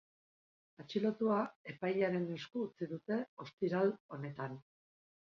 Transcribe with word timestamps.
Atxilotua 0.83 1.37
epailearen 1.75 2.27
esku 2.39 2.65
utzi 2.65 2.91
dute 2.97 3.21
ostiral 3.49 3.97
honetan. 4.19 4.63